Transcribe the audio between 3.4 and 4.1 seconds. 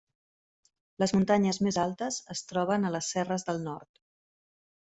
del nord.